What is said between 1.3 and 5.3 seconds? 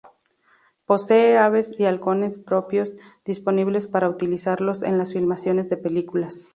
aves y halcones propios, disponibles para utilizarlos en las